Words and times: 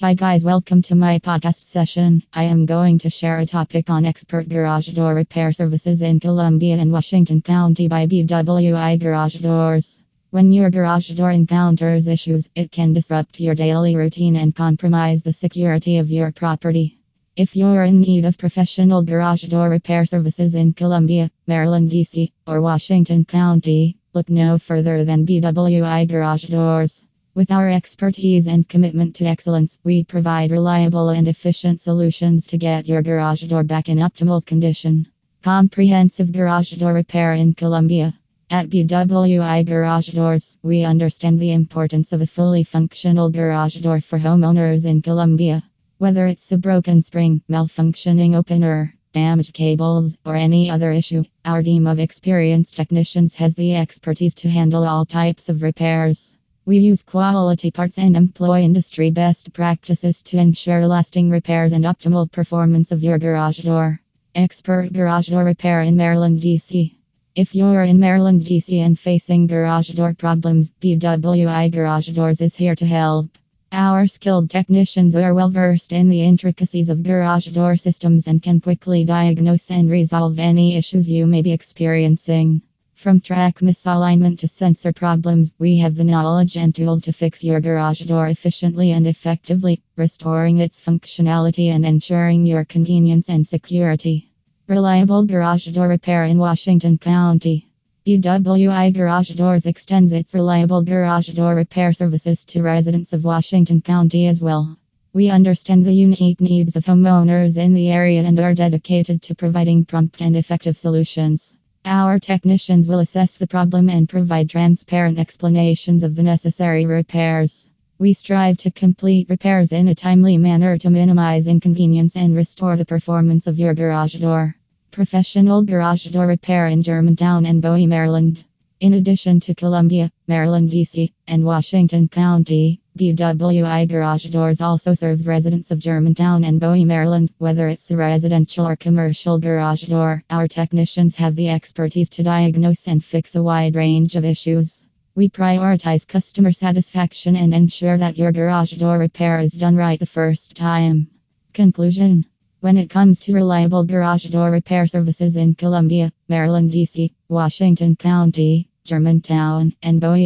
Hi, 0.00 0.14
guys, 0.14 0.44
welcome 0.44 0.80
to 0.82 0.94
my 0.94 1.18
podcast 1.18 1.64
session. 1.64 2.22
I 2.32 2.44
am 2.44 2.66
going 2.66 3.00
to 3.00 3.10
share 3.10 3.40
a 3.40 3.44
topic 3.44 3.90
on 3.90 4.06
expert 4.06 4.48
garage 4.48 4.86
door 4.90 5.12
repair 5.12 5.52
services 5.52 6.02
in 6.02 6.20
Columbia 6.20 6.76
and 6.76 6.92
Washington 6.92 7.42
County 7.42 7.88
by 7.88 8.06
BWI 8.06 9.00
Garage 9.00 9.40
Doors. 9.40 10.00
When 10.30 10.52
your 10.52 10.70
garage 10.70 11.10
door 11.10 11.32
encounters 11.32 12.06
issues, 12.06 12.48
it 12.54 12.70
can 12.70 12.92
disrupt 12.92 13.40
your 13.40 13.56
daily 13.56 13.96
routine 13.96 14.36
and 14.36 14.54
compromise 14.54 15.24
the 15.24 15.32
security 15.32 15.98
of 15.98 16.12
your 16.12 16.30
property. 16.30 17.00
If 17.34 17.56
you're 17.56 17.82
in 17.82 18.00
need 18.00 18.24
of 18.24 18.38
professional 18.38 19.02
garage 19.02 19.42
door 19.48 19.68
repair 19.68 20.06
services 20.06 20.54
in 20.54 20.74
Columbia, 20.74 21.28
Maryland, 21.48 21.90
D.C., 21.90 22.32
or 22.46 22.60
Washington 22.60 23.24
County, 23.24 23.96
look 24.14 24.30
no 24.30 24.58
further 24.58 25.04
than 25.04 25.26
BWI 25.26 26.06
Garage 26.08 26.44
Doors. 26.44 27.04
With 27.38 27.52
our 27.52 27.70
expertise 27.70 28.48
and 28.48 28.68
commitment 28.68 29.14
to 29.14 29.24
excellence, 29.24 29.78
we 29.84 30.02
provide 30.02 30.50
reliable 30.50 31.10
and 31.10 31.28
efficient 31.28 31.80
solutions 31.80 32.48
to 32.48 32.58
get 32.58 32.88
your 32.88 33.00
garage 33.00 33.44
door 33.44 33.62
back 33.62 33.88
in 33.88 33.98
optimal 33.98 34.44
condition. 34.44 35.06
Comprehensive 35.44 36.32
garage 36.32 36.72
door 36.72 36.92
repair 36.92 37.34
in 37.34 37.54
Columbia. 37.54 38.12
At 38.50 38.70
BWI 38.70 39.64
Garage 39.64 40.08
Doors, 40.08 40.58
we 40.64 40.82
understand 40.82 41.38
the 41.38 41.52
importance 41.52 42.12
of 42.12 42.22
a 42.22 42.26
fully 42.26 42.64
functional 42.64 43.30
garage 43.30 43.76
door 43.76 44.00
for 44.00 44.18
homeowners 44.18 44.84
in 44.84 45.00
Columbia. 45.00 45.62
Whether 45.98 46.26
it's 46.26 46.50
a 46.50 46.58
broken 46.58 47.02
spring, 47.02 47.42
malfunctioning 47.48 48.34
opener, 48.34 48.96
damaged 49.12 49.54
cables, 49.54 50.18
or 50.26 50.34
any 50.34 50.70
other 50.70 50.90
issue, 50.90 51.22
our 51.44 51.62
team 51.62 51.86
of 51.86 52.00
experienced 52.00 52.74
technicians 52.74 53.34
has 53.34 53.54
the 53.54 53.76
expertise 53.76 54.34
to 54.34 54.50
handle 54.50 54.84
all 54.84 55.06
types 55.06 55.48
of 55.48 55.62
repairs. 55.62 56.34
We 56.68 56.80
use 56.80 57.00
quality 57.00 57.70
parts 57.70 57.96
and 57.96 58.14
employ 58.14 58.60
industry 58.60 59.10
best 59.10 59.54
practices 59.54 60.20
to 60.24 60.36
ensure 60.36 60.86
lasting 60.86 61.30
repairs 61.30 61.72
and 61.72 61.86
optimal 61.86 62.30
performance 62.30 62.92
of 62.92 63.02
your 63.02 63.18
garage 63.18 63.60
door. 63.60 64.02
Expert 64.34 64.92
Garage 64.92 65.28
Door 65.28 65.44
Repair 65.44 65.80
in 65.80 65.96
Maryland, 65.96 66.42
D.C. 66.42 66.94
If 67.34 67.54
you're 67.54 67.84
in 67.84 67.98
Maryland, 67.98 68.44
D.C. 68.44 68.78
and 68.80 68.98
facing 68.98 69.46
garage 69.46 69.88
door 69.92 70.12
problems, 70.12 70.70
BWI 70.82 71.72
Garage 71.72 72.08
Doors 72.08 72.42
is 72.42 72.54
here 72.54 72.74
to 72.74 72.84
help. 72.84 73.30
Our 73.72 74.06
skilled 74.06 74.50
technicians 74.50 75.16
are 75.16 75.32
well 75.32 75.48
versed 75.48 75.92
in 75.92 76.10
the 76.10 76.22
intricacies 76.22 76.90
of 76.90 77.02
garage 77.02 77.46
door 77.46 77.76
systems 77.76 78.26
and 78.26 78.42
can 78.42 78.60
quickly 78.60 79.06
diagnose 79.06 79.70
and 79.70 79.88
resolve 79.88 80.38
any 80.38 80.76
issues 80.76 81.08
you 81.08 81.26
may 81.26 81.40
be 81.40 81.52
experiencing. 81.52 82.60
From 82.98 83.20
track 83.20 83.60
misalignment 83.60 84.40
to 84.40 84.48
sensor 84.48 84.92
problems, 84.92 85.52
we 85.56 85.76
have 85.76 85.94
the 85.94 86.02
knowledge 86.02 86.56
and 86.56 86.74
tools 86.74 87.02
to 87.02 87.12
fix 87.12 87.44
your 87.44 87.60
garage 87.60 88.00
door 88.00 88.26
efficiently 88.26 88.90
and 88.90 89.06
effectively, 89.06 89.80
restoring 89.94 90.58
its 90.58 90.80
functionality 90.80 91.68
and 91.68 91.86
ensuring 91.86 92.44
your 92.44 92.64
convenience 92.64 93.28
and 93.28 93.46
security. 93.46 94.32
Reliable 94.66 95.24
garage 95.24 95.68
door 95.68 95.86
repair 95.86 96.24
in 96.24 96.38
Washington 96.38 96.98
County. 96.98 97.68
BWI 98.04 98.92
Garage 98.92 99.30
Doors 99.36 99.66
extends 99.66 100.12
its 100.12 100.34
reliable 100.34 100.82
garage 100.82 101.28
door 101.28 101.54
repair 101.54 101.92
services 101.92 102.44
to 102.46 102.64
residents 102.64 103.12
of 103.12 103.22
Washington 103.22 103.80
County 103.80 104.26
as 104.26 104.42
well. 104.42 104.76
We 105.12 105.30
understand 105.30 105.84
the 105.84 105.94
unique 105.94 106.40
needs 106.40 106.74
of 106.74 106.84
homeowners 106.84 107.58
in 107.58 107.74
the 107.74 107.92
area 107.92 108.24
and 108.24 108.40
are 108.40 108.54
dedicated 108.54 109.22
to 109.22 109.36
providing 109.36 109.84
prompt 109.84 110.20
and 110.20 110.34
effective 110.34 110.76
solutions. 110.76 111.54
Our 111.84 112.18
technicians 112.18 112.88
will 112.88 112.98
assess 112.98 113.36
the 113.36 113.46
problem 113.46 113.88
and 113.88 114.08
provide 114.08 114.50
transparent 114.50 115.18
explanations 115.18 116.02
of 116.02 116.14
the 116.14 116.22
necessary 116.22 116.86
repairs. 116.86 117.68
We 117.98 118.12
strive 118.12 118.58
to 118.58 118.70
complete 118.70 119.28
repairs 119.28 119.72
in 119.72 119.88
a 119.88 119.94
timely 119.94 120.38
manner 120.38 120.78
to 120.78 120.90
minimize 120.90 121.48
inconvenience 121.48 122.16
and 122.16 122.36
restore 122.36 122.76
the 122.76 122.84
performance 122.84 123.46
of 123.46 123.58
your 123.58 123.74
garage 123.74 124.14
door. 124.16 124.56
Professional 124.90 125.62
garage 125.62 126.06
door 126.06 126.26
repair 126.26 126.66
in 126.66 126.82
Germantown 126.82 127.46
and 127.46 127.62
Bowie, 127.62 127.86
Maryland. 127.86 128.44
In 128.80 128.94
addition 128.94 129.40
to 129.40 129.54
Columbia, 129.54 130.10
Maryland, 130.26 130.70
D.C., 130.70 131.12
and 131.26 131.44
Washington 131.44 132.08
County, 132.08 132.80
BWI 132.98 133.88
Garage 133.88 134.26
Doors 134.26 134.60
also 134.60 134.92
serves 134.92 135.24
residents 135.24 135.70
of 135.70 135.78
Germantown 135.78 136.42
and 136.42 136.58
Bowie, 136.58 136.84
Maryland. 136.84 137.30
Whether 137.38 137.68
it's 137.68 137.92
a 137.92 137.96
residential 137.96 138.66
or 138.66 138.74
commercial 138.74 139.38
garage 139.38 139.84
door, 139.84 140.24
our 140.30 140.48
technicians 140.48 141.14
have 141.14 141.36
the 141.36 141.48
expertise 141.48 142.08
to 142.08 142.24
diagnose 142.24 142.88
and 142.88 143.04
fix 143.04 143.36
a 143.36 143.42
wide 143.42 143.76
range 143.76 144.16
of 144.16 144.24
issues. 144.24 144.84
We 145.14 145.28
prioritize 145.28 146.08
customer 146.08 146.50
satisfaction 146.50 147.36
and 147.36 147.54
ensure 147.54 147.98
that 147.98 148.18
your 148.18 148.32
garage 148.32 148.72
door 148.72 148.98
repair 148.98 149.38
is 149.38 149.52
done 149.52 149.76
right 149.76 150.00
the 150.00 150.04
first 150.04 150.56
time. 150.56 151.06
Conclusion 151.52 152.26
When 152.58 152.76
it 152.76 152.90
comes 152.90 153.20
to 153.20 153.32
reliable 153.32 153.84
garage 153.84 154.24
door 154.24 154.50
repair 154.50 154.88
services 154.88 155.36
in 155.36 155.54
Columbia, 155.54 156.10
Maryland, 156.28 156.72
D.C., 156.72 157.14
Washington 157.28 157.94
County, 157.94 158.67
Germantown, 158.88 159.74
and 159.82 160.00
Bowie 160.00 160.24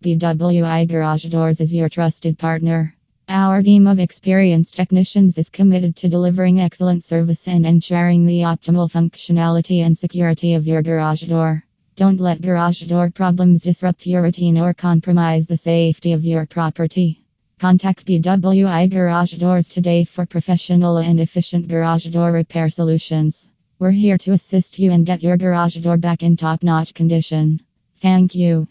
BWI 0.00 0.88
Garage 0.88 1.24
Doors 1.24 1.60
is 1.60 1.74
your 1.74 1.88
trusted 1.88 2.38
partner. 2.38 2.94
Our 3.28 3.64
team 3.64 3.88
of 3.88 3.98
experienced 3.98 4.76
technicians 4.76 5.36
is 5.38 5.50
committed 5.50 5.96
to 5.96 6.08
delivering 6.08 6.60
excellent 6.60 7.02
service 7.02 7.48
and 7.48 7.66
ensuring 7.66 8.24
the 8.24 8.42
optimal 8.42 8.88
functionality 8.88 9.80
and 9.84 9.98
security 9.98 10.54
of 10.54 10.68
your 10.68 10.82
garage 10.82 11.24
door. 11.24 11.64
Don't 11.96 12.20
let 12.20 12.40
garage 12.40 12.82
door 12.82 13.10
problems 13.10 13.64
disrupt 13.64 14.06
your 14.06 14.22
routine 14.22 14.56
or 14.56 14.72
compromise 14.72 15.48
the 15.48 15.56
safety 15.56 16.12
of 16.12 16.24
your 16.24 16.46
property. 16.46 17.24
Contact 17.58 18.06
BWI 18.06 18.88
Garage 18.88 19.32
Doors 19.32 19.68
today 19.68 20.04
for 20.04 20.26
professional 20.26 20.98
and 20.98 21.18
efficient 21.18 21.66
garage 21.66 22.06
door 22.06 22.30
repair 22.30 22.70
solutions. 22.70 23.48
We're 23.80 23.90
here 23.90 24.18
to 24.18 24.32
assist 24.32 24.78
you 24.78 24.92
and 24.92 25.04
get 25.04 25.24
your 25.24 25.36
garage 25.36 25.76
door 25.78 25.96
back 25.96 26.22
in 26.22 26.36
top 26.36 26.62
notch 26.62 26.94
condition. 26.94 27.65
Thank 27.96 28.34
you. 28.34 28.68